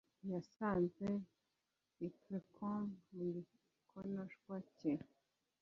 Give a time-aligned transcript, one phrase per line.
[0.31, 1.07] Yasanze
[1.99, 4.93] leprechaun mugikonoshwa cye.